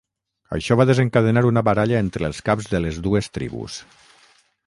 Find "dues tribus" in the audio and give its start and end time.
3.09-3.77